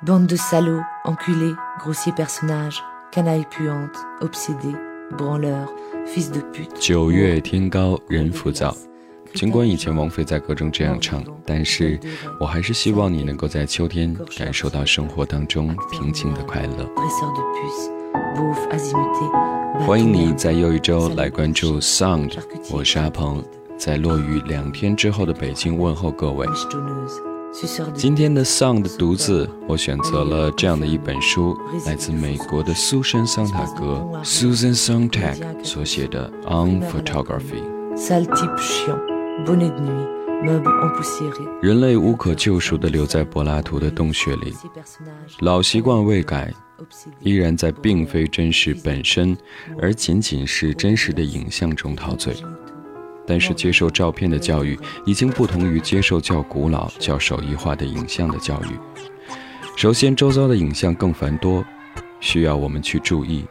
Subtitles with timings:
[0.00, 2.80] Bande de salauds, enculés, grossiers personnages,
[3.10, 4.76] canailles puantes, obsédés,
[5.18, 5.68] branleurs,
[6.06, 6.70] fils de pute.
[6.78, 8.72] 九月天高人浮躁。
[9.34, 11.98] 尽管以前王菲在歌中这样唱，但是
[12.38, 16.88] 我还是希望你能够在秋天感受到生活当中平静的快乐。
[19.84, 22.38] 欢迎你在又一周来关注 Sound，
[22.70, 23.44] 我是阿鹏，
[23.76, 26.46] 在落雨两天之后的北京问候各位。
[27.94, 31.56] 今天的 song 的独自我选择了这样的一本书
[31.86, 37.62] 来自美国的苏珊桑塔格 susan sontag 所写的 on photography
[41.62, 44.54] 人类无可救赎的留在柏拉图的洞穴里
[45.40, 46.52] 老习惯未改
[47.20, 49.36] 依然在并非真实本身
[49.80, 52.36] 而仅仅是真实的影像中陶醉。
[53.28, 58.68] 但是接受照片的教育已经不同于接受较古老、较手艺化的影像的教育。
[59.76, 61.62] 首先，周遭的影像更繁多，
[62.20, 63.44] 需要我们去注意。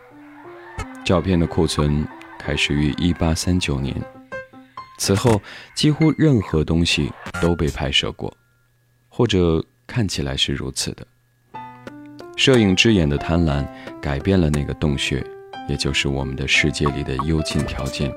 [1.05, 2.05] 照片的库存
[2.39, 3.95] 开始于1839年，
[4.97, 5.39] 此后
[5.75, 8.35] 几乎任何东西都被拍摄过，
[9.07, 11.05] 或者看起来是如此的。
[12.35, 13.65] 摄影之眼的贪婪
[14.01, 15.23] 改变了那个洞穴，
[15.69, 18.11] 也就是我们的世界里的幽静条件。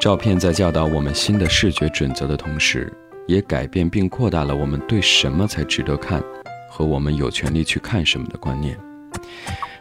[0.00, 2.92] 照片在教导我们新的视觉准则的同时，
[3.26, 6.22] 也改变并扩大了我们对什么才值得看
[6.70, 8.78] 和我们有权利去看什么的观念。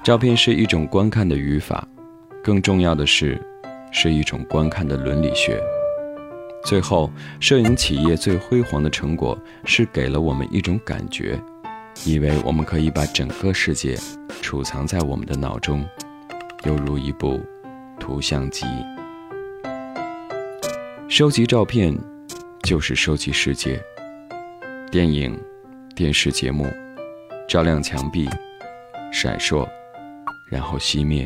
[0.04, 1.88] 照片是一种观看的语法，
[2.44, 3.40] 更重要的是，
[3.92, 5.62] 是一种观看的伦理学。
[6.66, 11.40] 最后，摄影企业最辉煌的成果是给了我们一种感觉，
[12.06, 13.96] 以为我们可以把整个世界
[14.42, 15.86] 储藏在我们的脑中，
[16.66, 17.40] 犹如一部
[18.00, 18.66] 图像集。
[21.10, 21.98] 收集照片
[22.64, 23.82] 就是收集世界。
[24.92, 25.40] 电影、
[25.96, 26.68] 电视节目
[27.48, 28.28] 照亮墙壁，
[29.10, 29.66] 闪烁，
[30.52, 31.26] 然后熄灭。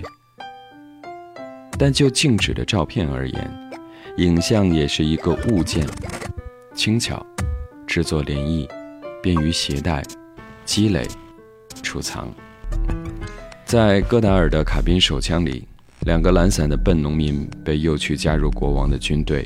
[1.80, 3.71] 但就静止的照片而言，
[4.17, 5.83] 影像也是一个物件，
[6.75, 7.25] 轻巧，
[7.87, 8.70] 制作联谊，
[9.20, 10.03] 便于携带、
[10.64, 11.08] 积累、
[11.81, 12.31] 储藏。
[13.65, 15.67] 在戈达尔的卡宾手枪里，
[16.02, 19.43] 两个懒散的笨农民被诱去加入国王的军队。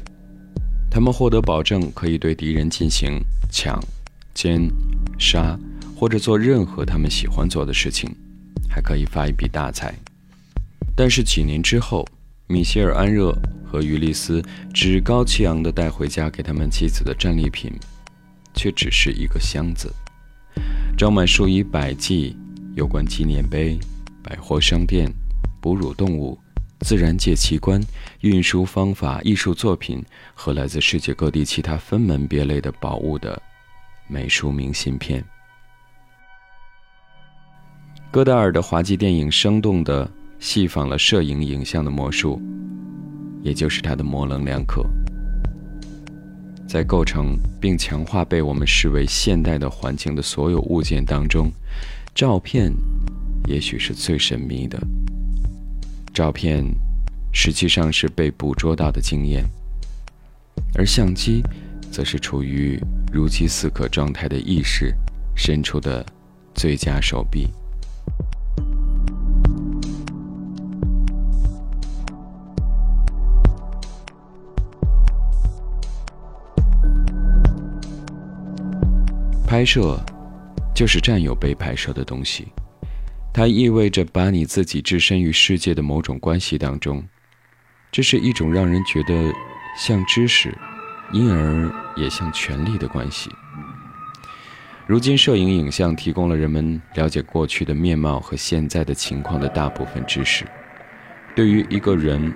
[0.96, 3.78] 他们获得保证，可以对敌人进行抢、
[4.34, 4.66] 奸、
[5.20, 5.60] 杀，
[5.94, 8.10] 或者做任何他们喜欢做的事情，
[8.70, 9.94] 还可以发一笔大财。
[10.96, 12.08] 但是几年之后，
[12.48, 13.38] 米歇尔·安热
[13.70, 14.42] 和于利斯
[14.74, 17.74] 趾高气扬地带回家给他们妻子的战利品，
[18.54, 19.94] 却只是一个箱子，
[20.98, 22.38] 装满数以百计
[22.74, 23.78] 有关纪念碑、
[24.24, 25.14] 百货商店、
[25.60, 26.40] 哺乳动物。
[26.86, 27.82] 自然界奇观、
[28.22, 33.42] 运输方法、艺术作品和来自世界各地其他分门别类的宝物的
[34.08, 35.26] 美术明信片。
[38.12, 40.08] 戈达尔的滑稽电影生动地
[40.38, 42.40] 戏仿了摄影影像的魔术，
[43.42, 44.86] 也就是它的模棱两可。
[46.68, 51.52] 在构成并强化被我们视为现代的环境的所有物件当中，
[52.14, 52.72] 照片
[53.48, 54.80] 也许是最神秘的。
[56.16, 56.64] 照片
[57.34, 59.44] 实际上是被捕捉到的经验，
[60.74, 61.44] 而相机
[61.92, 62.82] 则是处于
[63.12, 64.96] 如饥似渴状态的意识
[65.36, 66.06] 伸出的
[66.54, 67.50] 最佳手臂。
[79.46, 80.00] 拍摄
[80.74, 82.48] 就是占有被拍摄的东西。
[83.38, 87.06] 它意味着把你自己置身于世界的某种关系当中，
[87.92, 89.34] 这是一种让人觉得
[89.78, 90.58] 像知识，
[91.12, 93.30] 因而也像权力的关系。
[94.88, 100.46] 如今，摄影影像提供了人们了解过去的面貌和现在的情况的大部分知识。
[101.36, 102.34] 对于一个人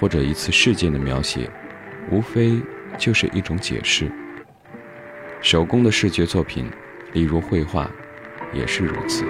[0.00, 1.50] 或者一次事件的描写，
[2.10, 2.58] 无非
[2.96, 4.10] 就是一种解释。
[5.42, 6.70] 手工的视觉作品，
[7.12, 7.90] 例如绘画，
[8.54, 9.26] 也是如此。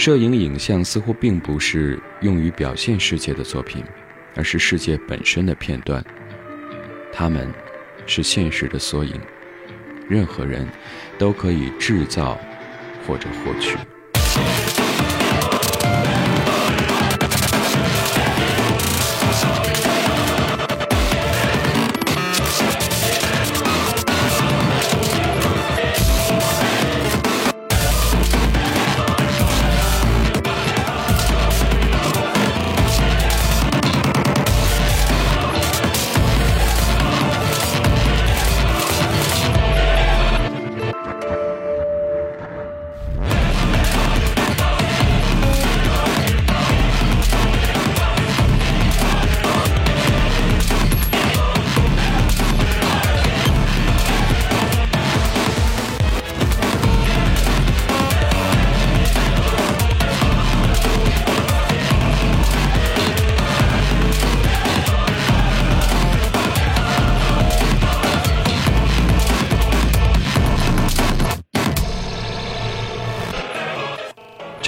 [0.00, 3.84] 摄影影像似乎并不是用于表现世界的作品
[4.34, 6.02] 而是世界本身的片段。
[7.12, 7.52] 它们
[8.06, 9.12] 是现实的缩影
[10.08, 10.66] 任何人
[11.18, 12.40] 都可以制造
[13.06, 13.76] 或者获取。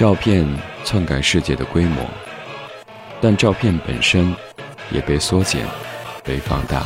[0.03, 0.45] 照片
[0.83, 2.05] 篡改世界的规模，
[3.21, 4.35] 但照片本身
[4.91, 5.65] 也被缩减、
[6.25, 6.85] 被放大、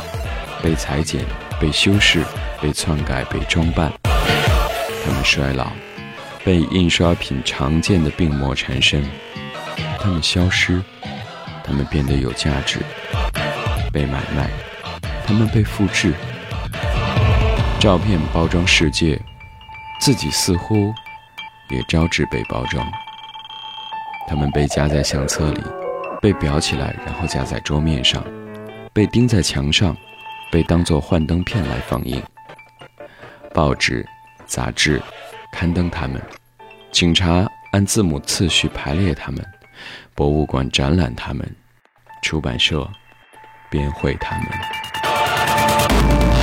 [0.62, 1.24] 被裁剪、
[1.60, 2.22] 被修饰、
[2.62, 3.92] 被篡改、被装扮。
[4.04, 5.66] 它们衰老，
[6.44, 9.02] 被印刷品常见的病魔缠身；
[9.98, 10.80] 它们消失，
[11.64, 12.78] 它们变得有价值，
[13.92, 14.48] 被买卖，
[15.26, 16.14] 它们被复制。
[17.80, 19.20] 照片包装世界，
[20.00, 20.94] 自己似乎。
[21.70, 22.90] 也招致被包装，
[24.28, 25.62] 它们被夹在相册里，
[26.20, 28.22] 被裱起来，然后夹在桌面上，
[28.92, 29.96] 被钉在墙上，
[30.52, 32.22] 被当作幻灯片来放映。
[33.54, 34.06] 报纸、
[34.44, 35.00] 杂志
[35.50, 36.20] 刊登它们，
[36.92, 39.42] 警察按字母次序排列它们，
[40.14, 41.50] 博物馆展览它们，
[42.22, 42.86] 出版社
[43.70, 46.37] 编绘它们。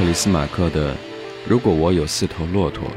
[0.00, 0.94] 克里斯马克的
[1.46, 2.88] 《如果我有四头骆驼》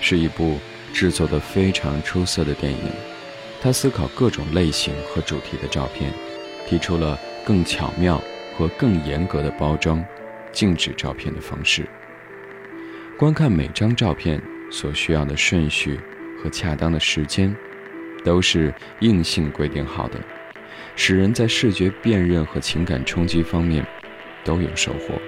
[0.00, 0.58] 是一部
[0.94, 2.90] 制作的非常出色的电影。
[3.60, 6.10] 他思考各种类型和主题的照片，
[6.66, 8.18] 提出了更巧妙
[8.56, 10.02] 和更严格的包装、
[10.50, 11.86] 静止照片的方式。
[13.18, 14.40] 观看每张照片
[14.70, 16.00] 所需要的顺序
[16.42, 17.54] 和恰当的时间，
[18.24, 20.18] 都是硬性规定好的，
[20.96, 23.86] 使人在视觉辨认和情感冲击方面
[24.42, 25.20] 都有收获。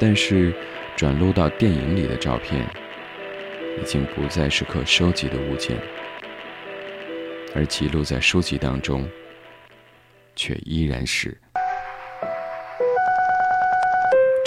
[0.00, 0.54] 但是，
[0.96, 2.64] 转录到电影里的照片，
[3.80, 5.76] 已经不再是可收集的物件，
[7.54, 9.08] 而记录在书籍当中，
[10.36, 11.36] 却依然是。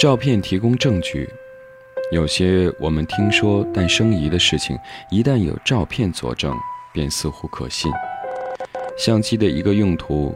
[0.00, 1.28] 照片提供证据，
[2.10, 4.76] 有些我们听说但生疑的事情，
[5.10, 6.56] 一旦有照片佐证，
[6.94, 7.92] 便似乎可信。
[8.96, 10.34] 相机的一个用途，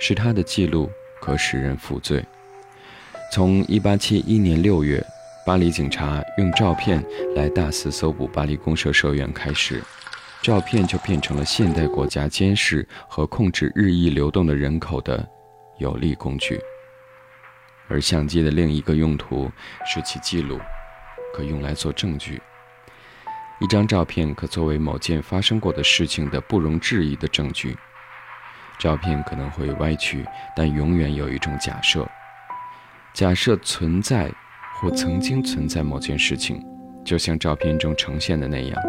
[0.00, 2.24] 是它的记录可使人负罪。
[3.30, 5.04] 从1871年6月，
[5.44, 7.04] 巴黎警察用照片
[7.36, 9.82] 来大肆搜捕巴黎公社社员开始，
[10.40, 15.28] 照片就变成了现代国家监视和控制日益流动的人口的
[15.76, 16.58] 有力工具。
[17.86, 19.50] 而相机的另一个用途
[19.86, 20.58] 是其记录，
[21.34, 22.40] 可用来做证据。
[23.60, 27.76] 一张照片可作为某件发生过的事情的不容置疑的证据。
[28.78, 30.24] 照片可能会歪曲，
[30.56, 32.08] 但永远有一种假设：
[33.18, 34.32] 假设存在
[34.76, 36.64] 或曾经存在某件事情，
[37.04, 38.80] 就像照片中呈现的那样。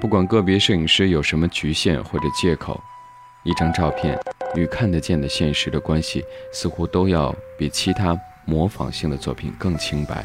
[0.00, 2.80] 不管个别摄影师有什么局限或者借口，
[3.44, 4.18] 一张照片
[4.54, 10.24] 与看得见的现实的关系似乎都要比其他模仿性的作品更清白，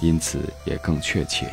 [0.00, 1.46] 因此也更确切。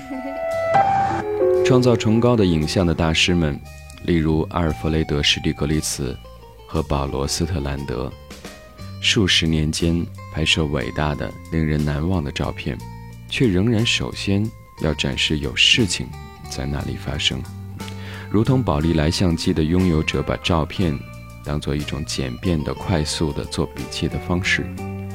[1.64, 3.62] 创造崇高的影像的大师们，
[4.06, 6.18] 例如阿尔弗雷德·史蒂格利茨
[6.66, 8.12] 和保罗·斯特兰德，
[9.00, 12.78] 数十年间拍摄伟大的、令人难忘的照片，
[13.30, 14.50] 却仍然首先
[14.82, 16.08] 要展示有事情
[16.50, 17.42] 在那里发生，
[18.30, 20.98] 如同宝丽来相机的拥有者把照片
[21.44, 24.66] 当做一种简便的、快速的做笔记的方式，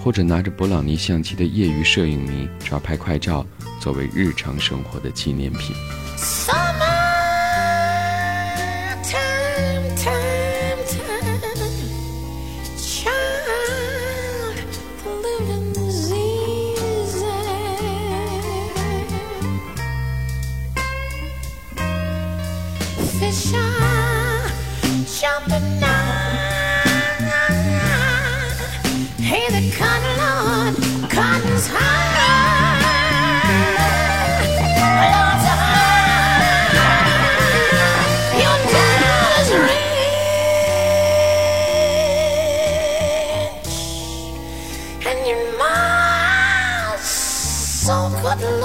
[0.04, 3.46] 或者拿着勃朗尼相机的业余摄影迷抓拍快照
[3.80, 5.74] 作为日常生活的纪念品。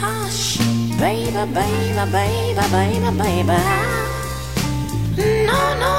[0.00, 0.56] Hush,
[0.98, 3.60] baby, baby, baby, baby, baby.
[5.46, 5.92] No, no,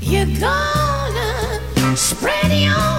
[0.00, 2.95] You're gonna spread your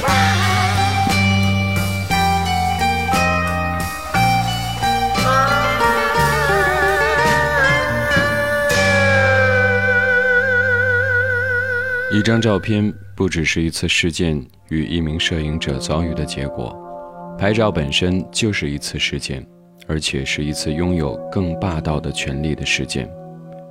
[0.00, 0.22] cry.
[12.12, 12.92] 一张照片
[13.22, 16.76] 不只是一次事件与一名摄影者遭遇的结果，
[17.38, 19.46] 拍照本身就是一次事件，
[19.86, 23.08] 而且是一次拥有更霸道的权利的事件，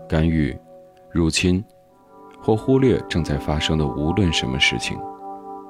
[0.08, 0.58] 干预、
[1.12, 1.62] 入侵
[2.42, 4.98] 或忽略正在发生的无论什么事情。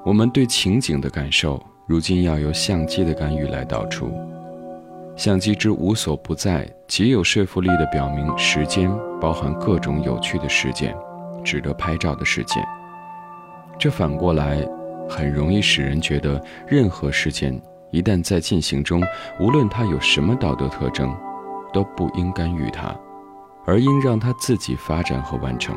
[0.04, 4.12] 我们对情景的感受如今要由相机的干预来导出。
[5.16, 8.88] 相机之无所不在，极有说服力地表明时间
[9.20, 10.94] 包含各种有趣的事件，
[11.42, 12.64] 值得拍照的事件。
[13.82, 14.64] 这反过来，
[15.08, 17.60] 很容易使人觉得任何事件
[17.90, 19.02] 一旦在进行中，
[19.40, 21.12] 无论它有什么道德特征，
[21.72, 22.96] 都不应干预它，
[23.66, 25.74] 而应让它自己发展和完成。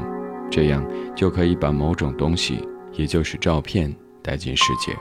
[0.52, 0.86] 这样
[1.16, 4.96] 就可以把某种东西，也就是照片带进世界。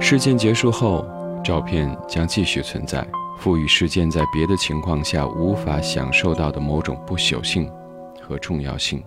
[0.00, 1.04] 事件结束后，
[1.42, 3.04] 照片将继续存在。
[3.38, 7.68] 赋予事件在别的情况下无法享受到的某种不朽性
[8.22, 9.02] 和重要性。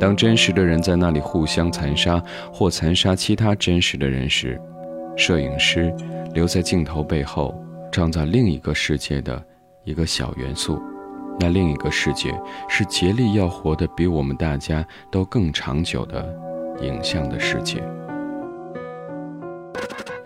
[0.00, 2.22] 当真实的人在那里互相残杀
[2.52, 4.60] 或残杀其他真实的人时，
[5.16, 5.94] 摄影师
[6.34, 7.54] 留在镜头背后，
[7.92, 9.42] 创造另一个世界的
[9.84, 10.80] 一个小元素。
[11.40, 12.32] 那另一个世界
[12.68, 16.24] 是竭力要活得比我们大家都更长久的
[16.80, 17.82] 影像的世界。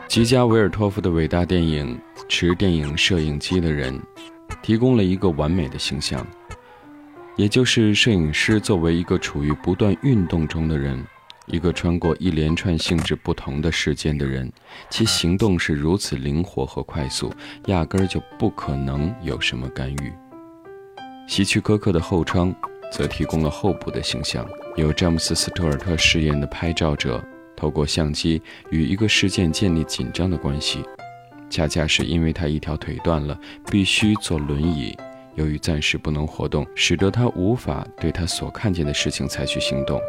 [0.06, 1.98] 吉加维尔托夫的伟大电影
[2.28, 3.94] 《持电影摄影机的人》，
[4.62, 6.26] 提供了一个完美的形象，
[7.38, 11.00] 也就是摄影师作为一个处于不断运动中的人，
[11.47, 14.52] 一个穿过一连串性质不同的事件的人，
[14.90, 17.33] 其行动是如此灵活和快速，
[17.66, 20.12] 压根儿就不可能有什么干预。
[21.28, 22.52] 希区柯克的后窗
[22.90, 27.25] 则提供了候补的形象，由詹姆斯·斯图尔特饰演的拍照者。
[27.57, 30.83] 透过相机与一个事件建立紧张的关系，
[31.48, 33.38] 恰恰是因为他一条腿断了，
[33.70, 34.96] 必须坐轮椅，
[35.38, 40.01] 由于暂时不能活动，使得他无法对他所看见的事情采取行动。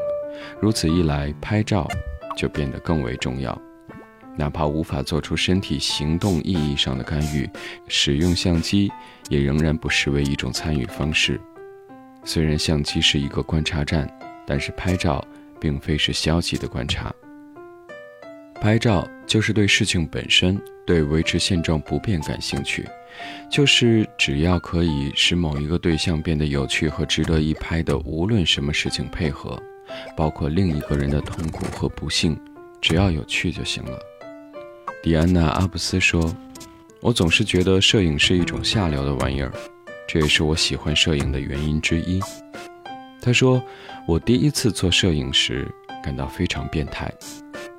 [0.60, 1.88] 如此一来，拍照
[2.36, 3.56] 就变得更为重要。
[4.36, 7.48] 哪怕无法做出身体行动意义上的干预，
[7.88, 8.92] 使用相机
[9.30, 11.39] 也仍然不失为一种参与方式。
[12.24, 14.10] 虽然相机是一个观察站，
[14.48, 15.24] 但是拍照
[15.60, 17.13] 并非是消极的观察。
[18.56, 22.88] 拍照就是对事情本身、对维持现状不变感兴趣，
[23.50, 29.62] 就是只要可以使某一个对象变得有趣和值得一拍的，无论什么事情配合，
[30.15, 32.39] 包括另一个人的痛苦和不幸，
[32.80, 33.98] 只要有趣就行了。
[35.02, 36.36] 迪安娜·阿布斯说
[37.02, 39.52] ：“我总是觉得摄影是一种下流的玩意儿，
[40.08, 42.19] 这也是我喜欢摄影的原因之一。”
[43.22, 43.62] 他说
[44.08, 45.67] ：“我第一次做摄影时
[46.04, 47.12] 感到非常变态。”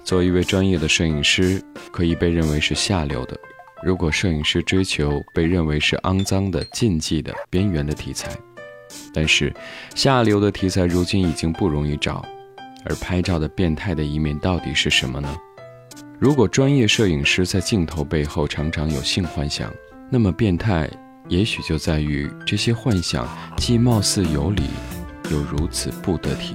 [0.02, 1.62] 做一位专业的摄影师，
[1.92, 3.38] 可以被认为是下流的。
[3.82, 8.30] 如果摄影师追求被认为是肮脏的、禁忌的、边缘的题材，
[9.14, 9.52] 但是
[9.94, 12.24] 下流的题材如今已经不容易找。
[12.82, 15.36] 而拍照的变态的一面到底是什么呢？
[16.18, 19.70] 如果专业摄影师在镜头背后常常有性幻想，
[20.08, 20.88] 那么变态
[21.28, 24.62] 也许就在于这些幻想既貌似有理，
[25.30, 26.54] 又如此不得体。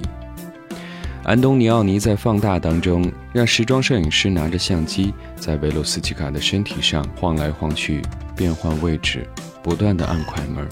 [1.26, 8.00] 安东尼奥尼在《放大》当中，让时装摄影师拿着相机在维罗斯基卡的身体上晃来晃去，
[8.36, 9.26] 变换位置，
[9.60, 10.64] 不断的按快门，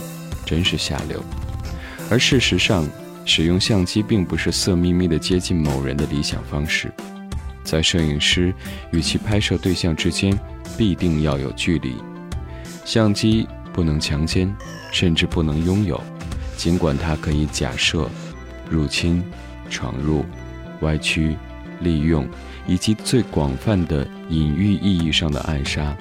[0.47, 1.21] 真是下流。
[2.09, 2.89] 而事实上，
[3.25, 6.89] 使用相机并不是色眯眯的接近某人的理想方式。
[7.65, 8.55] 在摄影师
[8.93, 10.39] 与其拍摄对象之间，
[10.79, 11.97] 必定要有距离。
[12.85, 14.55] 相机不能强奸，
[14.93, 16.01] 甚至不能拥有，
[16.57, 18.09] 尽管它可以假设、
[18.71, 19.21] 入侵、
[19.69, 20.25] 闯入。
[20.85, 21.37] 歪曲、
[21.81, 22.29] 利用
[22.67, 25.97] 以及最广泛的隐喻意义上的暗杀，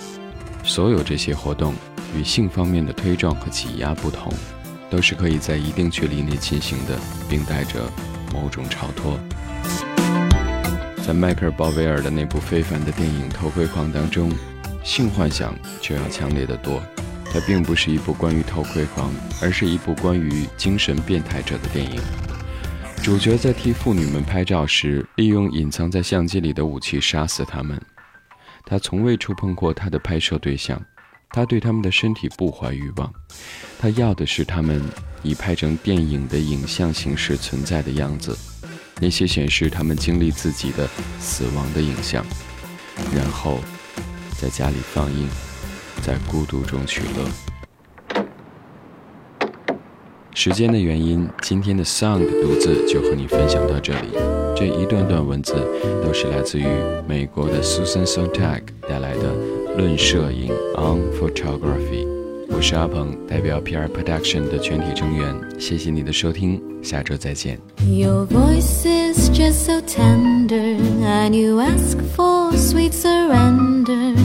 [0.63, 1.73] 所有这些活动
[2.15, 4.31] 与性方面的推撞和挤压不同，
[4.89, 7.81] 都是可以在一定距离内进行的，并带着
[8.31, 9.19] 某种超脱。
[11.05, 14.31] 在迈克尔·鲍威尔的那部非凡的电影《偷窥狂》当中，
[14.83, 16.81] 性幻想就要强烈的多。
[17.29, 21.99] 它并不是一部关于偷窥狂，而是一部关于精神变态者的电影。
[23.03, 27.77] 主角在替妇女们拍照时，利用隐藏在相机里的武器杀死他们。
[28.65, 30.81] 他从未触碰过他的拍摄对象，
[31.29, 33.13] 他对他们的身体不怀欲望，
[33.77, 34.81] 他要的是他们
[35.21, 38.37] 以拍成电影的影像形式存在的样子，
[39.01, 40.89] 那些显示他们经历自己的
[41.19, 42.25] 死亡的影像，
[43.13, 43.59] 然后
[44.39, 45.27] 在家里放映，
[46.01, 47.52] 在孤独中取乐。
[50.35, 54.09] 时间的原因，今天的 Sound 独自就和你分享到这里。
[54.55, 55.53] 这一段段文字
[56.03, 56.65] 都是来自于
[57.07, 59.31] 美国的 Susan Sontag 带来的
[59.77, 62.05] 《论摄影 On Photography》。
[62.49, 65.35] 我是阿鹏，代表 PR Production 的全体成员。
[65.59, 67.59] 谢谢你的收听，下周再见。
[67.87, 74.15] Your voice is just so tender, and you ask for sweet surrender.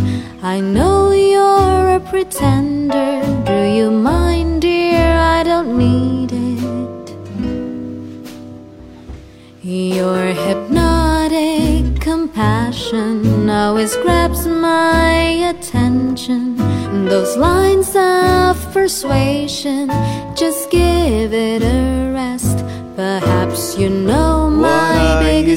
[0.40, 3.22] I know you're a pretender.
[3.44, 4.27] Do you mind,
[5.48, 7.08] don't need it.
[9.62, 15.14] Your hypnotic compassion always grabs my
[15.52, 16.56] attention.
[17.08, 19.88] Those lines of persuasion,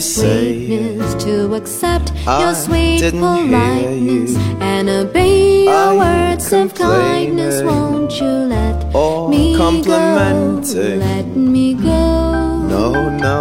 [0.02, 4.58] my biggest to accept I your sweet politeness you.
[4.60, 7.62] and obey your words of kindness.
[7.62, 10.98] Won't you let or me go?
[10.98, 12.68] Let me go.
[12.74, 13.40] No, no,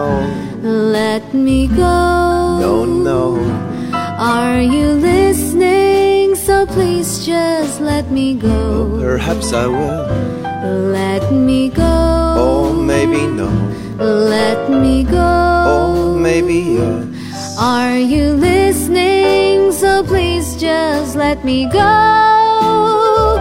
[0.60, 2.58] Let me go.
[2.60, 3.22] no, no.
[4.18, 6.34] Are you listening?
[6.34, 8.98] So please just let me go.
[9.00, 10.04] Perhaps I will,
[10.92, 11.94] Let me go.
[12.44, 13.48] or maybe no,
[13.98, 16.09] Let me or go.
[16.20, 17.56] Maybe yes.
[17.58, 19.72] Are you listening?
[19.72, 23.38] So please just let me go.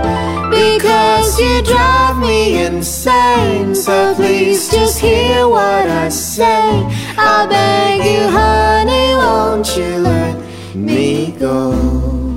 [0.50, 3.76] Because you drive me insane.
[3.76, 6.86] So please just hear what I say.
[7.18, 10.36] I beg you, honey, won't you let
[10.76, 12.29] me go?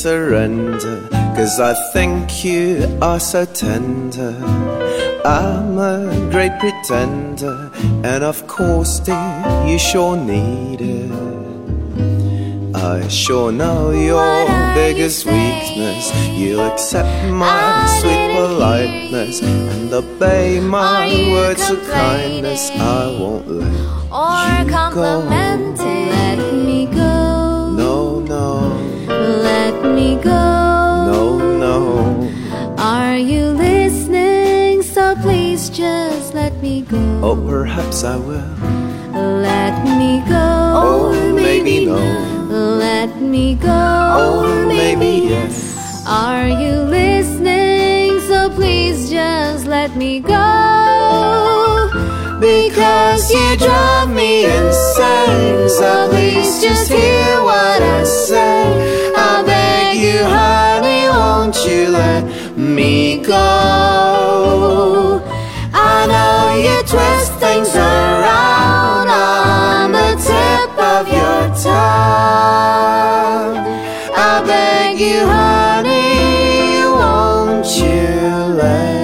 [0.00, 1.06] Surrender.
[1.36, 4.34] Cause I think you are so tender.
[5.24, 7.70] I'm a great pretender.
[8.02, 11.10] And of course, dear, you sure need it.
[12.74, 16.04] I sure know your biggest you weakness.
[16.38, 19.48] You'll accept my sweet politeness you.
[19.48, 22.70] and obey my words of kindness.
[22.70, 23.72] I won't let
[24.10, 25.18] Or You go.
[25.28, 26.99] Let me go.
[30.00, 30.44] Me go.
[31.12, 31.22] no,
[31.64, 31.76] no.
[32.78, 34.82] Are you listening?
[34.82, 37.02] So please just let me go.
[37.22, 38.54] Oh, perhaps I will.
[39.48, 40.48] Let me go.
[40.84, 42.00] Or maybe no.
[42.86, 43.82] Let me go.
[44.22, 46.06] Or maybe yes.
[46.06, 48.20] Are you listening?
[48.28, 50.48] So please just let me go.
[52.40, 55.68] Because you drive me insane.
[55.68, 58.99] So please just hear what I say
[61.66, 62.24] you let
[62.56, 63.40] me go
[65.72, 71.80] I know you twist things around on the tip of your tongue.
[74.16, 78.99] I beg you honey, won't you let